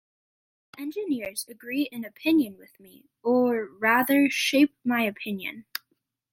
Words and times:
The 0.73 0.81
engineers 0.81 1.45
agree 1.47 1.83
in 1.83 2.03
opinion 2.05 2.57
with 2.57 2.79
me, 2.79 3.11
or, 3.21 3.65
rather, 3.65 4.31
shape 4.31 4.75
my 4.83 5.03
opinion. 5.03 5.65